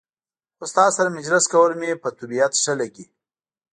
خو 0.57 0.63
ستا 0.71 0.85
سره 0.97 1.15
مجلس 1.17 1.43
کول 1.53 1.71
مې 1.79 1.91
په 2.03 2.09
طبیعت 2.19 2.53
ښه 2.63 2.73
لګي. 2.81 3.05